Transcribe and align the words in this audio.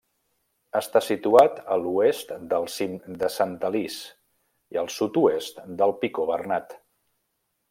Està 0.77 1.01
situat 1.07 1.59
a 1.75 1.77
l'oest 1.81 2.33
del 2.55 2.65
cim 2.77 2.97
de 3.25 3.31
Sant 3.35 3.55
Alís, 3.71 4.01
i 4.77 4.83
al 4.85 4.93
sud-oest 4.97 5.65
del 5.83 5.99
Picó 6.03 6.31
Bernat. 6.33 6.79